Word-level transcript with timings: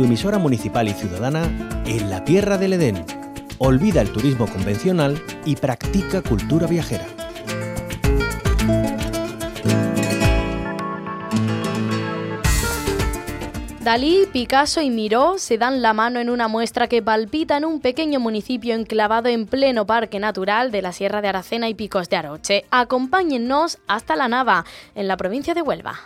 tu 0.00 0.06
emisora 0.06 0.38
municipal 0.38 0.88
y 0.88 0.94
ciudadana 0.94 1.42
en 1.84 2.08
la 2.08 2.24
Tierra 2.24 2.56
del 2.56 2.72
Edén. 2.72 3.04
Olvida 3.58 4.00
el 4.00 4.10
turismo 4.10 4.46
convencional 4.46 5.22
y 5.44 5.56
practica 5.56 6.22
cultura 6.22 6.66
viajera. 6.66 7.04
Dalí, 13.82 14.26
Picasso 14.32 14.80
y 14.80 14.88
Miró 14.88 15.36
se 15.36 15.58
dan 15.58 15.82
la 15.82 15.92
mano 15.92 16.18
en 16.18 16.30
una 16.30 16.48
muestra 16.48 16.88
que 16.88 17.02
palpita 17.02 17.58
en 17.58 17.66
un 17.66 17.82
pequeño 17.82 18.20
municipio 18.20 18.74
enclavado 18.74 19.28
en 19.28 19.44
pleno 19.44 19.84
parque 19.84 20.18
natural 20.18 20.70
de 20.70 20.80
la 20.80 20.92
Sierra 20.92 21.20
de 21.20 21.28
Aracena 21.28 21.68
y 21.68 21.74
Picos 21.74 22.08
de 22.08 22.16
Aroche. 22.16 22.64
Acompáñennos 22.70 23.78
hasta 23.86 24.16
La 24.16 24.28
Nava, 24.28 24.64
en 24.94 25.08
la 25.08 25.18
provincia 25.18 25.52
de 25.52 25.60
Huelva. 25.60 26.00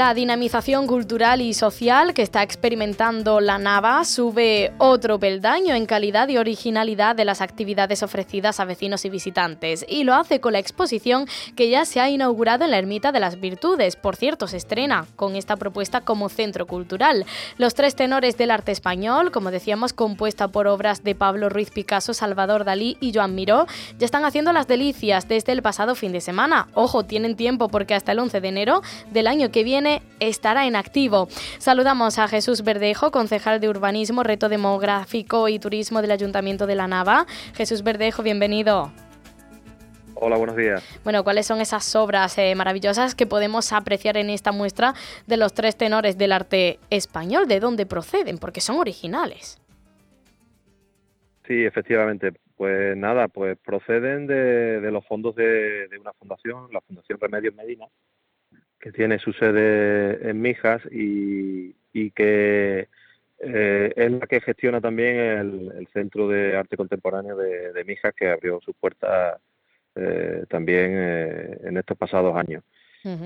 La 0.00 0.14
dinamización 0.14 0.86
cultural 0.86 1.42
y 1.42 1.52
social 1.52 2.14
que 2.14 2.22
está 2.22 2.42
experimentando 2.42 3.38
la 3.38 3.58
Nava 3.58 4.02
sube 4.06 4.72
otro 4.78 5.18
peldaño 5.20 5.74
en 5.74 5.84
calidad 5.84 6.30
y 6.30 6.38
originalidad 6.38 7.14
de 7.14 7.26
las 7.26 7.42
actividades 7.42 8.02
ofrecidas 8.02 8.60
a 8.60 8.64
vecinos 8.64 9.04
y 9.04 9.10
visitantes, 9.10 9.84
y 9.86 10.04
lo 10.04 10.14
hace 10.14 10.40
con 10.40 10.54
la 10.54 10.58
exposición 10.58 11.26
que 11.54 11.68
ya 11.68 11.84
se 11.84 12.00
ha 12.00 12.08
inaugurado 12.08 12.64
en 12.64 12.70
la 12.70 12.78
Ermita 12.78 13.12
de 13.12 13.20
las 13.20 13.40
Virtudes. 13.40 13.96
Por 13.96 14.16
cierto, 14.16 14.46
se 14.46 14.56
estrena 14.56 15.04
con 15.16 15.36
esta 15.36 15.56
propuesta 15.56 16.00
como 16.00 16.30
centro 16.30 16.66
cultural. 16.66 17.26
Los 17.58 17.74
tres 17.74 17.94
tenores 17.94 18.38
del 18.38 18.52
arte 18.52 18.72
español, 18.72 19.30
como 19.30 19.50
decíamos, 19.50 19.92
compuesta 19.92 20.48
por 20.48 20.66
obras 20.66 21.04
de 21.04 21.14
Pablo 21.14 21.50
Ruiz 21.50 21.70
Picasso, 21.70 22.14
Salvador 22.14 22.64
Dalí 22.64 22.96
y 23.02 23.12
Joan 23.12 23.34
Miró, 23.34 23.66
ya 23.98 24.06
están 24.06 24.24
haciendo 24.24 24.54
las 24.54 24.66
delicias 24.66 25.28
desde 25.28 25.52
el 25.52 25.60
pasado 25.60 25.94
fin 25.94 26.12
de 26.12 26.22
semana. 26.22 26.68
Ojo, 26.72 27.04
tienen 27.04 27.36
tiempo 27.36 27.68
porque 27.68 27.92
hasta 27.92 28.12
el 28.12 28.18
11 28.20 28.40
de 28.40 28.48
enero 28.48 28.80
del 29.10 29.26
año 29.26 29.50
que 29.50 29.62
viene 29.62 29.89
estará 30.20 30.66
en 30.66 30.76
activo. 30.76 31.28
Saludamos 31.58 32.18
a 32.18 32.28
Jesús 32.28 32.62
Verdejo, 32.62 33.10
concejal 33.10 33.60
de 33.60 33.68
Urbanismo, 33.68 34.22
Reto 34.22 34.48
Demográfico 34.48 35.48
y 35.48 35.58
Turismo 35.58 36.02
del 36.02 36.12
Ayuntamiento 36.12 36.66
de 36.66 36.74
La 36.74 36.86
Nava. 36.86 37.26
Jesús 37.54 37.82
Verdejo, 37.82 38.22
bienvenido. 38.22 38.92
Hola, 40.22 40.36
buenos 40.36 40.54
días. 40.56 40.84
Bueno, 41.02 41.24
¿cuáles 41.24 41.46
son 41.46 41.62
esas 41.62 41.96
obras 41.96 42.36
eh, 42.36 42.54
maravillosas 42.54 43.14
que 43.14 43.26
podemos 43.26 43.72
apreciar 43.72 44.18
en 44.18 44.28
esta 44.28 44.52
muestra 44.52 44.92
de 45.26 45.38
los 45.38 45.54
tres 45.54 45.76
tenores 45.76 46.18
del 46.18 46.32
arte 46.32 46.78
español? 46.90 47.48
¿De 47.48 47.58
dónde 47.58 47.86
proceden? 47.86 48.36
Porque 48.36 48.60
son 48.60 48.76
originales. 48.76 49.58
Sí, 51.46 51.64
efectivamente. 51.64 52.32
Pues 52.54 52.94
nada, 52.94 53.28
pues 53.28 53.56
proceden 53.64 54.26
de, 54.26 54.90
los 54.92 55.06
fondos 55.06 55.34
de, 55.34 55.88
de, 55.88 55.98
una 55.98 56.12
fundación, 56.12 56.68
la 56.70 56.82
Fundación 56.82 57.18
Remedios 57.18 57.54
Medina, 57.54 57.86
que 58.80 58.92
tiene 58.92 59.18
su 59.18 59.32
sede 59.32 60.30
en 60.30 60.40
Mijas 60.40 60.82
y, 60.90 61.74
que 62.12 62.88
eh, 63.38 63.92
es 63.94 64.10
la 64.12 64.26
que 64.26 64.40
gestiona 64.40 64.80
también 64.80 65.16
el, 65.16 65.88
Centro 65.92 66.28
de 66.28 66.56
Arte 66.56 66.76
Contemporáneo 66.76 67.36
de, 67.36 67.84
Mijas, 67.84 68.14
que 68.14 68.30
abrió 68.30 68.60
sus 68.60 68.74
puertas 68.76 69.38
eh, 69.94 70.44
también 70.48 70.92
eh, 70.94 71.58
en 71.64 71.76
estos 71.76 71.96
pasados 71.96 72.36
años. 72.36 72.64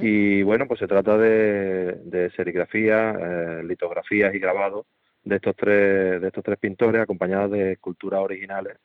Y 0.00 0.42
bueno, 0.44 0.69
pues 0.69 0.78
se 0.78 0.86
trata 0.86 1.19
de, 1.19 1.98
de 2.05 2.30
serigrafía, 2.36 3.60
litografías 3.65 4.32
y 4.32 4.38
grabados 4.38 4.86
de 5.25 5.34
estos 5.34 5.56
tres 5.56 6.21
de 6.21 6.28
estos 6.28 6.44
tres 6.44 6.59
pintores 6.59 7.03
acompañados 7.03 7.50
de 7.50 7.72
esculturas 7.72 8.21
originales 8.21 8.76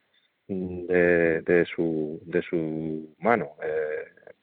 mm, 0.47 0.86
de, 0.88 1.41
de 1.41 1.66
su 1.66 2.19
de 2.25 2.41
su 2.41 3.13
mano 3.19 3.51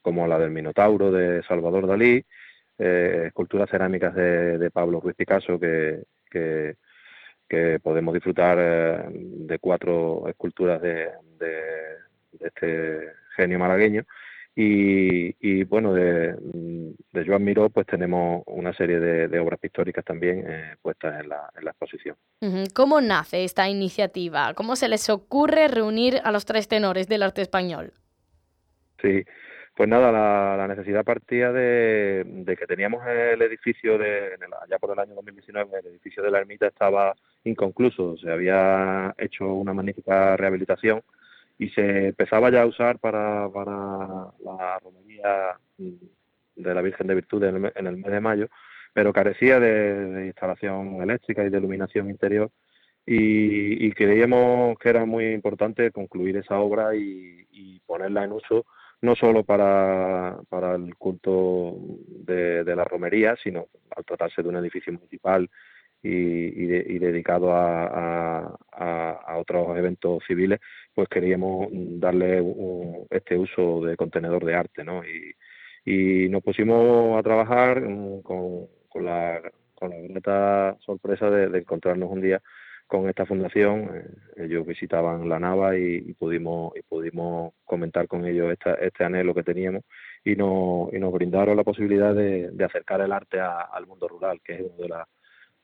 como 0.07 0.29
la 0.29 0.39
del 0.39 0.53
Minotauro 0.53 1.11
de 1.11 1.43
Salvador 1.43 1.89
Dalí, 1.89 2.25
eh, 2.79 3.25
esculturas 3.27 3.69
cerámicas 3.69 4.15
de, 4.15 4.71
Pablo 4.73 5.01
Ruiz 5.01 5.17
Picasso 5.17 5.59
que, 5.59 6.05
que, 6.31 6.77
podemos 7.83 8.15
disfrutar 8.15 8.57
eh, 8.61 9.05
de 9.11 9.59
cuatro 9.59 10.29
esculturas 10.29 10.81
de, 10.81 11.09
este 12.39 13.15
genio 13.35 13.59
malagueño. 13.59 14.05
Y, 14.55 15.65
bueno, 15.65 15.93
de, 15.93 16.37
de, 17.13 17.27
Joan 17.27 17.43
Miró, 17.43 17.69
pues 17.69 17.89
tenemos 17.89 18.45
una 18.47 18.73
serie 18.75 19.01
de, 19.01 19.41
obras 19.41 19.59
pictóricas 19.59 20.05
también 20.05 20.45
eh, 20.47 20.77
puestas 20.81 21.21
en 21.21 21.31
la, 21.31 21.51
en 21.59 21.65
la 21.65 21.73
exposición. 21.73 22.17
¿Cómo 22.75 23.01
nace 23.01 23.43
esta 23.43 23.69
iniciativa? 23.69 24.55
¿Cómo 24.55 24.77
se 24.77 24.89
les 24.89 25.11
ocurre 25.11 25.67
reunir 25.67 26.21
a 26.23 26.31
los 26.31 26.45
tres 26.45 26.69
tenores 26.69 27.09
del 27.09 27.25
arte 27.25 27.43
español? 27.43 27.93
Sí, 29.03 29.25
pues 29.77 29.91
nada, 29.91 30.11
la, 30.57 30.69
necesidad 30.69 31.05
partía 31.05 31.53
de, 31.53 32.57
que 32.59 32.67
teníamos 32.67 33.07
el 33.07 33.43
edificio 33.43 33.99
de, 33.99 34.31
ya 34.71 34.79
por 34.79 34.93
el 34.93 34.99
año 34.99 35.15
2019, 35.15 35.81
el 35.81 35.87
edificio 35.89 36.23
de 36.23 36.31
la 36.31 36.39
ermita 36.39 36.67
estaba 36.67 37.15
inconcluso, 37.45 38.17
se 38.17 38.33
había 38.33 39.15
hecho 39.19 39.53
una 39.53 39.75
magnífica 39.75 40.35
rehabilitación 40.39 41.03
y 41.59 41.69
se 41.69 42.07
empezaba 42.09 42.51
ya 42.51 42.63
a 42.63 42.67
usar 42.67 42.99
para, 42.99 43.51
para 43.51 44.33
la 44.43 44.79
romería 44.83 45.59
de 45.77 46.75
la 46.75 46.81
Virgen 46.81 47.07
de 47.07 47.15
Virtud 47.15 47.45
en 47.45 47.87
el, 47.87 47.97
mes 47.99 48.13
de 48.13 48.21
mayo, 48.21 48.49
pero 48.95 49.13
carecía 49.13 49.61
de, 49.61 50.25
instalación 50.25 51.03
eléctrica 51.03 51.45
y 51.45 51.51
de 51.51 51.59
iluminación 51.59 52.09
interior 52.09 52.51
y, 53.05 53.91
creíamos 53.93 54.79
que 54.79 54.89
era 54.89 55.05
muy 55.05 55.35
importante 55.35 55.91
concluir 55.91 56.39
esa 56.39 56.59
obra 56.61 56.97
y 56.97 57.79
ponerla 57.87 58.25
en 58.25 58.33
uso 58.33 58.65
no 59.03 59.15
solo 59.15 59.45
para, 59.45 60.39
para 60.49 60.75
el 60.75 60.97
culto 60.97 61.77
de, 62.09 62.65
la 62.65 62.85
romería, 62.85 63.37
sino 63.43 63.69
al 63.95 64.05
tratarse 64.05 64.43
de 64.43 64.49
un 64.49 64.57
edificio 64.57 64.93
municipal 64.93 65.49
y, 66.03 66.67
dedicado 66.99 67.53
a, 67.53 68.57
a, 68.73 69.37
otros 69.39 69.77
eventos 69.77 70.23
civiles, 70.27 70.61
pues 70.95 71.09
queríamos 71.09 71.69
darle 71.73 72.43
este 73.11 73.37
uso 73.37 73.85
de 73.85 73.97
contenedor 73.97 74.45
de 74.45 74.55
arte, 74.55 74.85
¿no? 74.85 75.03
Y, 75.05 75.35
nos 76.29 76.43
pusimos 76.43 77.17
a 77.19 77.23
trabajar 77.23 77.81
con, 78.25 78.67
con 78.89 79.05
la 79.05 79.41
con 79.75 79.91
la 79.91 80.77
sorpresa 80.81 81.31
de 81.31 81.59
encontrarnos 81.59 82.11
un 82.11 82.23
día 82.23 82.43
con 82.87 83.09
esta 83.09 83.27
fundación. 83.27 83.91
Eh, 83.95 84.45
ellos 84.45 84.67
visitaban 84.67 85.29
la 85.29 85.39
Nava 85.39 85.77
y, 85.77 86.15
pudimos 86.15 86.73
y 86.77 86.83
pudimos 86.83 87.55
comentar 87.65 88.07
con 88.07 88.25
ellos 88.25 88.57
este 88.81 89.05
anhelo 89.05 89.35
que 89.35 89.43
teníamos 89.43 89.83
y, 90.25 90.37
nos 90.37 90.93
y 90.93 90.99
nos 90.99 91.13
brindaron 91.13 91.57
la 91.57 91.65
posibilidad 91.65 92.15
de, 92.15 92.53
acercar 92.65 93.01
el 93.01 93.13
arte 93.13 93.41
al 93.41 93.87
mundo 93.87 94.09
rural, 94.09 94.41
que 94.45 94.55
es 94.55 94.61
uno 94.61 94.83
de 94.83 94.89
las 94.89 95.09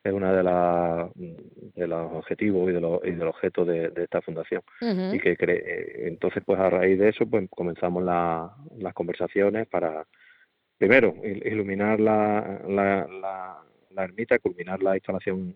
es 0.04 0.12
una 0.12 0.32
de, 0.32 0.42
las 0.42 1.10
de 1.14 1.86
los 1.86 2.12
objetivos 2.12 2.68
y 2.68 2.72
de 2.72 2.80
los, 2.80 3.04
y 3.04 3.12
del 3.12 3.28
objeto 3.28 3.64
de, 3.64 3.92
esta 3.94 4.20
fundación 4.20 4.60
y 4.80 5.18
que 5.20 5.36
eh, 5.38 6.08
entonces 6.08 6.42
pues 6.44 6.58
a 6.58 6.68
raíz 6.70 6.98
de 6.98 7.10
eso 7.10 7.24
pues 7.26 7.48
comenzamos 7.50 8.02
las 8.02 8.94
conversaciones 8.94 9.68
para 9.68 10.04
primero 10.76 11.14
iluminar 11.22 12.00
la, 12.00 12.62
la, 12.66 13.06
la, 13.06 13.62
la 13.94 14.04
ermita 14.04 14.38
culminar 14.38 14.82
la 14.82 14.96
instalación 14.96 15.54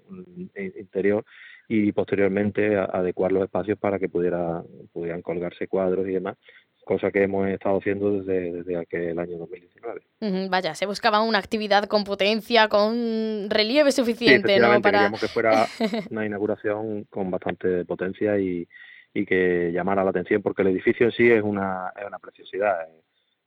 interior 0.55 1.25
y 1.69 1.93
posteriormente 1.93 2.77
adecuar 2.77 3.33
los 3.33 3.45
espacios 3.45 3.79
para 3.79 3.99
que 3.99 4.09
pudiera, 4.09 4.63
pudieran 4.93 5.23
colgarse 5.23 5.67
cuadros 5.67 6.07
y 6.09 6.13
demás, 6.13 6.37
cosa 6.85 7.11
que 7.11 7.25
hemos 7.25 7.49
estado 7.49 7.79
haciendo 7.79 8.13
desde, 8.13 8.53
desde 8.53 8.77
aquel 8.77 9.19
año 9.19 9.39
2019. 9.39 10.49
vaya, 10.49 10.75
se 10.77 10.87
buscaba 10.87 11.21
una 11.23 11.39
actividad 11.39 11.87
con 11.87 12.05
potencia, 12.05 12.69
con 12.69 13.51
relieve 13.51 13.91
suficiente, 13.91 14.61
¿no? 14.61 14.81
Para... 14.81 14.99
Queríamos 14.99 15.21
que 15.21 15.29
fuera 15.29 15.67
una 16.11 16.25
inauguración 16.25 17.05
con 17.11 17.31
bastante 17.31 17.85
potencia 17.85 18.39
y, 18.39 18.69
y 19.13 19.27
que 19.27 19.73
llamara 19.73 20.05
la 20.05 20.11
atención, 20.11 20.43
porque 20.43 20.63
el 20.63 20.69
edificio 20.69 21.07
en 21.07 21.13
sí 21.13 21.29
es 21.29 21.43
una, 21.43 21.93
es 22.01 22.07
una 22.07 22.21
preciosidad. 22.21 22.87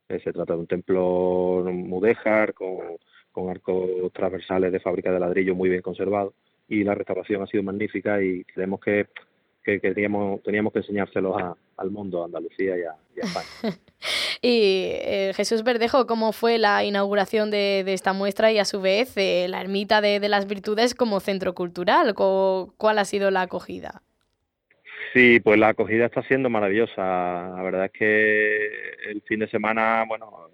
Eh, 0.08 0.20
se 0.22 0.32
trata 0.32 0.52
de 0.52 0.60
un 0.60 0.66
templo 0.66 1.64
mudéjar 1.72 2.52
con, 2.52 2.98
con 3.32 3.48
arcos 3.48 4.12
transversales 4.12 4.70
de 4.70 4.80
fábrica 4.80 5.10
de 5.10 5.20
ladrillo 5.20 5.54
muy 5.54 5.70
bien 5.70 5.80
conservados 5.80 6.34
y 6.70 6.84
la 6.84 6.94
restauración 6.94 7.42
ha 7.42 7.46
sido 7.48 7.64
magnífica 7.64 8.22
y 8.22 8.44
creemos 8.44 8.80
que, 8.80 9.08
que, 9.62 9.80
teníamos, 9.80 10.40
teníamos 10.44 10.72
que 10.72 10.78
enseñárselos 10.78 11.36
al 11.76 11.90
mundo, 11.90 12.22
a 12.22 12.26
Andalucía 12.26 12.78
y 12.78 12.82
a, 12.82 12.94
España. 13.16 13.76
y 14.40 14.92
eh, 14.94 15.32
Jesús 15.34 15.64
Verdejo, 15.64 16.06
¿cómo 16.06 16.32
fue 16.32 16.58
la 16.58 16.84
inauguración 16.84 17.50
de, 17.50 17.80
esta 17.88 18.12
muestra 18.12 18.52
y 18.52 18.58
a 18.58 18.64
su 18.64 18.80
vez 18.80 19.16
eh, 19.16 19.46
la 19.48 19.60
ermita 19.60 20.00
de, 20.00 20.20
las 20.28 20.46
virtudes 20.46 20.94
como 20.94 21.18
centro 21.18 21.54
cultural? 21.54 22.14
¿Cuál 22.14 22.98
ha 22.98 23.04
sido 23.04 23.32
la 23.32 23.42
acogida? 23.42 24.02
Sí, 25.12 25.40
pues 25.40 25.58
la 25.58 25.70
acogida 25.70 26.06
está 26.06 26.22
siendo 26.22 26.48
maravillosa. 26.50 27.02
La 27.56 27.62
verdad 27.64 27.86
es 27.86 27.90
que 27.90 28.66
el 29.10 29.22
fin 29.22 29.40
de 29.40 29.48
semana, 29.48 30.04
bueno, 30.06 30.50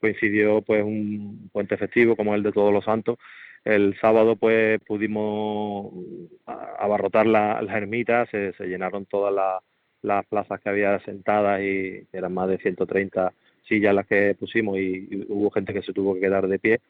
coincidió 0.00 0.62
pues 0.62 0.82
un 0.82 1.48
puente 1.52 1.76
festivo 1.76 2.16
como 2.16 2.34
el 2.34 2.42
de 2.42 2.50
Todos 2.50 2.72
los 2.72 2.84
Santos 2.84 3.18
el 3.64 3.98
sábado 4.00 4.36
pues 4.36 4.80
pudimos 4.86 5.92
abarrotar 6.46 7.26
las 7.26 7.68
ermitas, 7.70 8.28
se, 8.30 8.52
llenaron 8.60 9.06
todas 9.06 9.62
las 10.02 10.26
plazas 10.26 10.60
que 10.60 10.68
había 10.68 10.98
sentadas 11.00 11.60
y 11.60 12.06
eran 12.12 12.32
más 12.32 12.48
de 12.48 12.58
130 12.58 13.32
sillas 13.68 13.94
las 13.94 14.06
que 14.06 14.34
pusimos 14.38 14.78
y, 14.78 15.26
hubo 15.28 15.50
gente 15.50 15.74
que 15.74 15.82
se 15.82 15.92
tuvo 15.92 16.14
que 16.14 16.20
quedar 16.20 16.48
de 16.48 16.58
pie. 16.58 16.80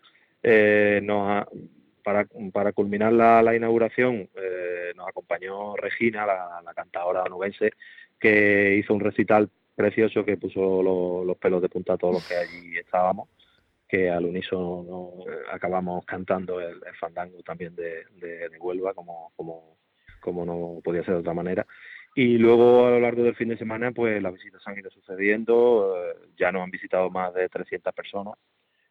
Eh, 0.42 1.00
nos, 1.02 1.46
para, 2.02 2.26
para 2.52 2.72
culminar 2.72 3.12
la, 3.12 3.54
inauguración 3.54 4.28
eh, 4.34 4.92
nos 4.96 5.08
acompañó 5.08 5.76
Regina, 5.76 6.24
la, 6.24 6.62
la 6.64 6.72
cantadora 6.72 7.24
que 8.18 8.76
hizo 8.78 8.94
un 8.94 9.00
recital 9.00 9.50
precioso 9.74 10.24
que 10.24 10.36
puso 10.36 10.82
los 11.24 11.36
pelos 11.36 11.60
de 11.60 11.68
punta 11.68 11.94
a 11.94 11.98
todos 11.98 12.14
los 12.14 12.28
que 12.28 12.36
allí 12.36 12.78
estábamos 12.78 13.28
que 13.90 14.08
al 14.08 14.24
unísono 14.24 15.14
acabamos 15.50 16.04
cantando 16.06 16.60
el, 16.60 16.80
fandango 16.98 17.42
también 17.42 17.74
de, 17.74 18.04
Huelva, 18.60 18.94
como, 18.94 19.32
como, 19.34 19.78
como 20.20 20.44
no 20.44 20.80
podía 20.82 21.02
ser 21.02 21.14
de 21.14 21.20
otra 21.20 21.34
manera. 21.34 21.66
Y 22.14 22.38
luego 22.38 22.86
a 22.86 22.90
lo 22.90 23.00
largo 23.00 23.22
del 23.22 23.34
fin 23.34 23.48
de 23.48 23.58
semana, 23.58 23.92
pues 23.92 24.22
las 24.22 24.32
visitas 24.32 24.62
han 24.66 24.78
ido 24.78 24.90
sucediendo, 24.90 25.96
eh, 25.96 26.28
ya 26.36 26.52
nos 26.52 26.62
han 26.62 26.70
visitado 26.70 27.10
más 27.10 27.34
de 27.34 27.48
300 27.48 27.92
personas 27.94 28.34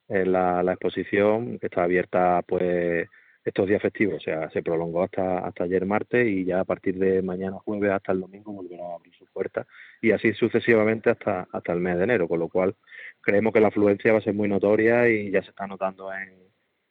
en 0.08 0.32
la, 0.32 0.64
la 0.64 0.74
exposición, 0.74 1.60
que 1.60 1.68
está 1.68 1.84
abierta 1.84 2.42
pues 2.46 3.08
estos 3.50 3.68
días 3.68 3.82
festivos, 3.82 4.16
o 4.16 4.20
sea, 4.20 4.50
se 4.52 4.64
prolongó 4.64 5.04
hasta, 5.04 5.40
hasta 5.40 5.64
ayer 5.66 5.86
martes 5.86 6.28
y 6.28 6.46
ya 6.46 6.62
a 6.62 6.66
partir 6.66 6.98
de 6.98 7.22
mañana 7.22 7.58
jueves 7.58 7.92
hasta 7.92 8.12
el 8.12 8.22
domingo 8.22 8.54
volverá 8.54 8.84
a 8.84 8.96
abrir 8.96 9.14
sus 9.16 9.30
puertas 9.30 9.68
y 10.02 10.12
así 10.12 10.34
sucesivamente 10.34 11.10
hasta, 11.10 11.48
hasta 11.52 11.74
el 11.74 11.80
mes 11.80 11.98
de 11.98 12.04
enero, 12.04 12.28
con 12.28 12.40
lo 12.40 12.48
cual 12.48 12.76
creemos 13.22 13.52
que 13.54 13.60
la 13.60 13.70
afluencia 13.70 14.14
va 14.14 14.20
a 14.20 14.22
ser 14.22 14.34
muy 14.34 14.48
notoria 14.48 15.10
y 15.10 15.32
ya 15.32 15.42
se 15.42 15.50
está 15.50 15.68
notando 15.68 16.14
en, 16.14 16.30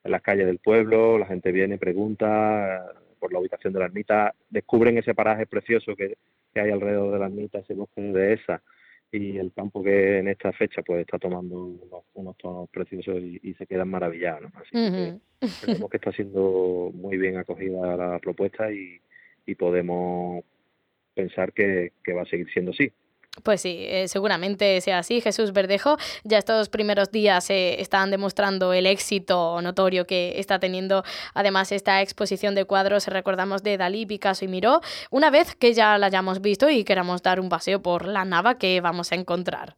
en 0.04 0.10
las 0.10 0.22
calles 0.22 0.46
del 0.46 0.58
pueblo, 0.58 1.18
la 1.18 1.26
gente 1.26 1.52
viene, 1.52 1.78
pregunta 1.78 2.86
por 3.18 3.32
la 3.32 3.38
ubicación 3.38 3.72
de 3.72 3.78
la 3.78 3.86
ermita, 3.86 4.34
descubren 4.50 4.98
ese 4.98 5.14
paraje 5.14 5.46
precioso 5.46 5.96
que, 5.96 6.16
que 6.52 6.60
hay 6.60 6.70
alrededor 6.70 7.12
de 7.12 7.18
la 7.18 7.26
ermita, 7.26 7.58
ese 7.58 7.74
bosque 7.74 8.00
de 8.00 8.34
esa 8.34 8.62
y 9.10 9.38
el 9.38 9.52
campo 9.52 9.82
que 9.82 10.18
en 10.18 10.28
esta 10.28 10.52
fecha 10.52 10.82
pues 10.82 11.00
está 11.00 11.18
tomando 11.18 11.78
unos, 12.14 12.36
tonos 12.36 12.68
preciosos 12.70 13.22
y, 13.22 13.54
se 13.54 13.66
quedan 13.66 13.88
maravillados. 13.88 14.50
Así 14.54 14.70
que 14.72 15.18
creemos 15.62 15.90
que 15.90 15.96
está 15.96 16.12
siendo 16.12 16.90
muy 16.94 17.16
bien 17.16 17.36
acogida 17.36 17.96
la 17.96 18.18
propuesta 18.18 18.70
y, 18.70 19.00
y 19.46 19.54
podemos 19.54 20.44
pensar 21.14 21.52
que, 21.52 21.92
que 22.04 22.12
va 22.12 22.22
a 22.22 22.26
seguir 22.26 22.48
siendo 22.52 22.72
así. 22.72 22.92
Pues 23.42 23.60
sí, 23.60 23.84
eh, 23.88 24.08
seguramente 24.08 24.80
sea 24.80 24.98
así. 24.98 25.20
Jesús 25.20 25.52
Verdejo, 25.52 25.96
ya 26.24 26.38
estos 26.38 26.68
primeros 26.68 27.10
días 27.10 27.50
eh, 27.50 27.80
están 27.80 28.10
demostrando 28.10 28.72
el 28.72 28.86
éxito 28.86 29.60
notorio 29.62 30.06
que 30.06 30.38
está 30.38 30.58
teniendo 30.58 31.04
además 31.34 31.72
esta 31.72 32.02
exposición 32.02 32.54
de 32.54 32.64
cuadros, 32.64 33.06
recordamos, 33.06 33.62
de 33.62 33.76
Dalí, 33.76 34.06
Picasso 34.06 34.44
y 34.44 34.48
Miró, 34.48 34.80
una 35.10 35.30
vez 35.30 35.54
que 35.54 35.72
ya 35.72 35.98
la 35.98 36.06
hayamos 36.06 36.40
visto 36.40 36.68
y 36.70 36.84
queramos 36.84 37.22
dar 37.22 37.40
un 37.40 37.48
paseo 37.48 37.82
por 37.82 38.06
la 38.06 38.24
nava 38.24 38.58
que 38.58 38.80
vamos 38.80 39.12
a 39.12 39.14
encontrar. 39.14 39.76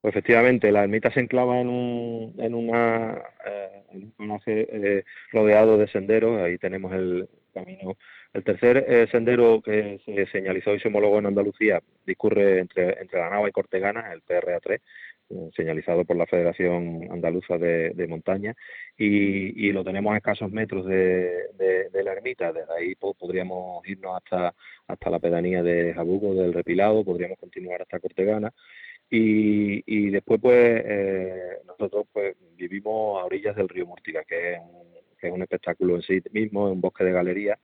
Pues 0.00 0.16
efectivamente, 0.16 0.72
la 0.72 0.82
ermita 0.82 1.12
se 1.12 1.20
enclava 1.20 1.60
en, 1.60 1.68
un, 1.68 2.34
en 2.38 2.54
una, 2.54 3.22
eh, 3.46 5.04
rodeado 5.30 5.78
de 5.78 5.86
senderos, 5.86 6.40
ahí 6.40 6.58
tenemos 6.58 6.92
el 6.92 7.28
camino 7.54 7.96
el 8.32 8.44
tercer 8.44 8.84
eh, 8.88 9.06
sendero 9.10 9.60
que 9.60 10.00
se 10.04 10.26
señalizó 10.26 10.74
y 10.74 10.80
se 10.80 10.88
homologó 10.88 11.18
en 11.18 11.26
Andalucía 11.26 11.82
discurre 12.06 12.60
entre, 12.60 13.00
entre 13.00 13.20
La 13.20 13.30
Nava 13.30 13.48
y 13.48 13.52
Cortegana, 13.52 14.12
el 14.12 14.22
PRA3, 14.22 14.80
eh, 15.30 15.50
señalizado 15.54 16.04
por 16.04 16.16
la 16.16 16.26
Federación 16.26 17.08
Andaluza 17.10 17.58
de, 17.58 18.06
Montaña, 18.08 18.54
y, 18.96 19.70
lo 19.72 19.84
tenemos 19.84 20.14
a 20.14 20.16
escasos 20.16 20.50
metros 20.50 20.86
de, 20.86 21.90
la 21.92 22.12
ermita. 22.12 22.52
Desde 22.52 22.72
ahí 22.72 22.94
podríamos 22.94 23.86
irnos 23.86 24.16
hasta, 24.16 24.54
hasta 24.86 25.10
la 25.10 25.18
pedanía 25.18 25.62
de 25.62 25.92
Jabugo, 25.94 26.34
del 26.34 26.54
Repilado, 26.54 27.04
podríamos 27.04 27.38
continuar 27.38 27.82
hasta 27.82 28.00
Cortegana. 28.00 28.52
Y, 29.10 30.08
después, 30.10 30.40
pues, 30.40 30.82
eh, 30.86 31.58
nosotros 31.66 32.06
pues 32.12 32.34
vivimos 32.56 33.20
a 33.20 33.26
orillas 33.26 33.54
del 33.56 33.68
río 33.68 33.86
Múrtiga, 33.86 34.24
que 34.24 34.54
es 34.54 34.58
un, 34.58 34.86
que 35.20 35.28
es 35.28 35.32
un 35.32 35.42
espectáculo 35.42 35.96
en 35.96 36.02
sí 36.02 36.22
mismo, 36.32 36.70
un 36.70 36.80
bosque 36.80 37.04
de 37.04 37.12
galerías 37.12 37.58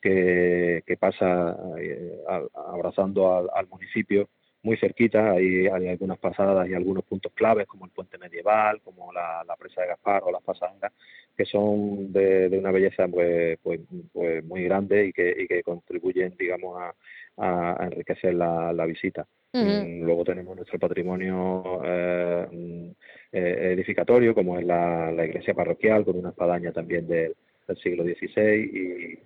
que, 0.00 0.96
pasa 0.98 1.56
eh, 1.78 2.22
abrazando 2.54 3.50
al, 3.54 3.66
municipio 3.68 4.28
muy 4.62 4.76
cerquita, 4.76 5.32
hay, 5.32 5.66
hay, 5.66 5.88
algunas 5.88 6.18
pasadas 6.18 6.68
y 6.68 6.74
algunos 6.74 7.04
puntos 7.04 7.32
claves 7.32 7.66
como 7.66 7.84
el 7.84 7.92
puente 7.92 8.18
medieval, 8.18 8.80
como 8.82 9.12
la, 9.12 9.44
presa 9.58 9.82
de 9.82 9.88
Gaspar 9.88 10.22
o 10.24 10.32
las 10.32 10.42
pasangas, 10.42 10.92
que 11.36 11.44
son 11.44 12.12
de, 12.12 12.48
una 12.58 12.72
belleza 12.72 13.06
pues, 13.08 13.58
pues, 13.62 13.80
pues, 14.12 14.44
muy 14.44 14.64
grande 14.64 15.06
y 15.06 15.12
que, 15.12 15.34
y 15.38 15.46
que 15.46 15.62
contribuyen, 15.62 16.34
digamos, 16.36 16.80
a, 16.80 16.94
enriquecer 17.80 18.34
la, 18.34 18.84
visita. 18.86 19.26
Mm, 19.52 20.02
luego 20.02 20.24
tenemos 20.24 20.56
nuestro 20.56 20.78
patrimonio 20.78 21.80
eh, 21.84 22.46
mm, 22.50 22.90
eh, 23.32 23.72
edificatorio, 23.72 24.34
como 24.34 24.58
es 24.58 24.64
la, 24.64 25.12
iglesia 25.24 25.54
parroquial, 25.54 26.04
con 26.04 26.16
una 26.18 26.30
espadaña 26.30 26.72
también 26.72 27.06
del 27.06 27.34
siglo 27.82 28.02
XVI 28.02 28.54
y, 28.54 29.18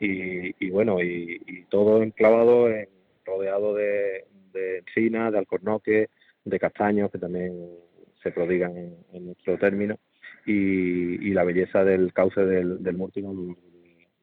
y, 0.00 0.70
bueno, 0.70 1.02
y, 1.02 1.66
todo 1.68 2.02
enclavado, 2.02 2.70
en, 2.70 2.88
rodeado 3.24 3.74
de, 3.74 4.24
de 4.52 4.78
encina, 4.78 5.30
de 5.30 5.38
alcornoque, 5.38 6.08
de 6.44 6.58
castaños 6.58 7.10
que 7.10 7.18
también 7.18 7.52
se 8.22 8.32
prodigan 8.32 8.76
en, 9.12 9.26
nuestro 9.26 9.58
término 9.58 9.98
y, 10.46 11.30
la 11.32 11.44
belleza 11.44 11.84
del 11.84 12.12
cauce 12.12 12.40
del, 12.40 12.82
del 12.82 12.96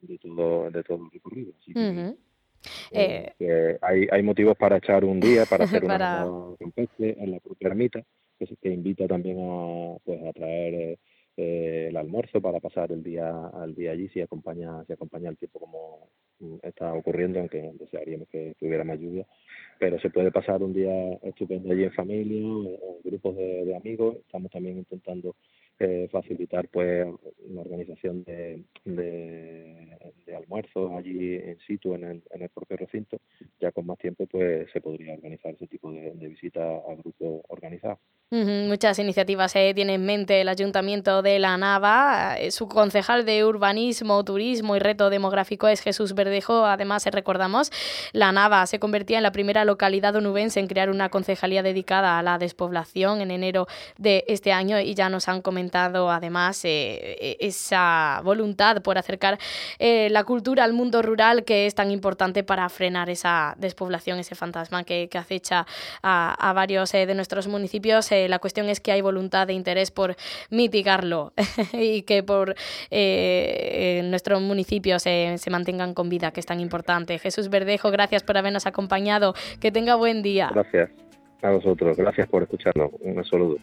de, 0.02 0.18
todo, 0.18 0.70
de 0.70 0.84
todo 0.84 1.06
el 1.06 1.12
recorrido. 1.12 1.54
Eh, 2.92 3.34
eh, 3.40 3.78
hay, 3.82 4.08
hay 4.12 4.24
motivos 4.24 4.58
para 4.58 4.78
echar 4.78 5.06
un 5.06 5.20
día, 5.20 5.46
para 5.46 5.64
hacer 5.66 5.84
una 5.86 6.26
en 7.00 7.32
la 7.32 7.40
propia 7.40 7.68
ermita, 7.70 8.04
que, 8.38 8.48
que 8.62 8.70
invita 8.70 9.08
también 9.08 9.38
a, 9.40 9.98
pues, 10.04 10.24
a 10.24 10.34
traer 10.34 10.74
eh, 10.74 11.00
eh, 11.38 11.88
el 11.90 11.98
almuerzo 11.98 12.42
para 12.42 12.60
pasar 12.60 12.92
el 12.92 13.04
día 13.04 13.30
al 13.54 13.76
día 13.76 13.92
allí 13.92 14.10
si 14.10 14.22
acompaña 14.22 14.84
si 14.86 14.94
acompaña 14.94 15.30
el 15.30 15.38
tiempo 15.38 15.60
como 15.60 16.10
mm, 16.40 16.58
está 16.64 16.92
ocurriendo 16.94 17.40
aunque 17.40 17.72
desearíamos 17.76 18.28
que, 18.30 18.56
tuviera 18.60 18.84
más 18.84 19.00
lluvia. 19.00 19.26
Pero 19.80 20.00
se 20.00 20.10
puede 20.10 20.32
pasar 20.32 20.64
un 20.64 20.74
día 20.74 20.92
estupendo 21.22 21.72
allí 21.72 21.84
en 21.84 21.94
familia 21.94 22.40
en, 22.40 22.78
grupos 23.04 23.36
de, 23.36 23.76
amigos. 23.76 24.18
Estamos 24.18 24.52
también 24.52 24.80
intentando 24.80 25.36
eh, 25.80 26.08
facilitar 26.12 26.68
pues 26.70 27.08
la 27.50 27.62
organización 27.62 28.24
de, 28.24 28.64
de, 28.86 30.36
almuerzos 30.36 30.92
allí 30.92 31.36
en 31.36 31.58
situ 31.68 31.94
en 31.94 32.04
el, 32.04 32.24
en 32.32 32.42
el 32.42 32.50
propio 32.50 32.78
recinto 32.78 33.18
ya 33.60 33.72
con 33.72 33.86
más 33.86 33.98
tiempo 33.98 34.26
pues 34.28 34.70
se 34.72 34.82
podría 34.82 35.14
organizar 35.14 35.54
ese 35.54 35.68
tipo 35.68 35.92
de, 35.92 36.12
de 36.14 36.28
visita 36.28 36.62
a 36.62 36.96
grupos 36.96 37.42
organizados 37.50 38.00
Muchas 38.30 39.00
iniciativas 39.00 39.54
se 39.54 39.74
tiene 39.74 39.94
en 39.94 40.06
mente 40.06 40.42
el 40.42 40.50
Ayuntamiento 40.50 41.22
de 41.22 41.40
La 41.40 41.56
Nava. 41.56 42.36
Eh, 42.38 42.52
su 42.52 42.68
concejal 42.68 43.24
de 43.24 43.46
Urbanismo, 43.46 44.22
Turismo 44.26 44.76
y 44.76 44.80
Reto 44.80 45.10
Demográfico 45.10 45.70
es 45.70 45.80
Jesús 45.80 46.14
Verdejo. 46.14 46.66
Además, 46.66 47.08
eh, 47.08 47.12
recordamos, 47.12 47.72
La 48.12 48.34
Nava 48.34 48.68
se 48.68 48.80
convertía 48.80 49.16
en 49.16 49.24
la 49.24 49.32
primera 49.32 49.64
localidad 49.64 50.14
onubense 50.14 50.60
en 50.60 50.68
crear 50.68 50.90
una 50.90 51.08
concejalía 51.08 51.64
dedicada 51.64 52.20
a 52.20 52.22
la 52.22 52.38
despoblación 52.38 53.22
en 53.22 53.32
enero 53.32 53.68
de 53.98 54.26
este 54.28 54.52
año 54.52 54.78
y 54.82 54.94
ya 54.94 55.08
nos 55.08 55.30
han 55.30 55.42
comentado 55.42 55.67
además 55.74 56.62
eh, 56.64 57.38
esa 57.40 58.22
voluntad 58.24 58.82
por 58.82 58.98
acercar 58.98 59.38
la 59.80 60.24
cultura 60.24 60.64
al 60.64 60.74
mundo 60.74 61.02
rural 61.02 61.44
que 61.44 61.66
es 61.66 61.76
tan 61.76 61.92
importante 61.92 62.44
para 62.44 62.68
frenar 62.70 63.10
esa 63.10 63.56
despoblación, 63.58 64.20
ese 64.20 64.36
fantasma 64.36 64.84
que, 64.84 65.10
acecha 65.14 65.66
a, 66.04 66.54
varios 66.54 66.92
de 66.92 67.14
nuestros 67.16 67.48
municipios 67.48 68.10
la 68.12 68.40
cuestión 68.40 68.70
es 68.70 68.80
que 68.80 68.92
hay 68.92 69.02
voluntad 69.02 69.48
de 69.48 69.54
interés 69.54 69.92
por 69.92 70.16
mitigarlo 70.50 71.34
y 71.74 72.04
que 72.04 72.24
por 72.24 72.56
eh, 72.90 74.02
nuestros 74.06 74.42
municipios 74.42 75.04
se 75.04 75.50
mantengan 75.50 75.94
con 75.94 76.10
vida, 76.10 76.32
que 76.32 76.40
es 76.40 76.46
tan 76.46 76.60
importante. 76.60 77.20
Jesús 77.20 77.50
Verdejo, 77.50 77.92
gracias 77.92 78.24
por 78.24 78.38
habernos 78.38 78.66
acompañado. 78.66 79.34
Que 79.60 79.72
tenga 79.72 79.96
buen 79.96 80.22
día. 80.22 80.50
Gracias 80.54 80.90
a 81.42 81.52
vosotros. 81.52 81.98
Gracias 81.98 82.28
por 82.28 82.44
escucharnos. 82.44 82.92
Un 83.00 83.24
saludo. 83.26 83.58